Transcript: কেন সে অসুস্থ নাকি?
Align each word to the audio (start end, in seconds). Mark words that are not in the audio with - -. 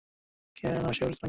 কেন 0.57 0.77
সে 0.77 0.77
অসুস্থ 0.81 1.03
নাকি? 1.03 1.19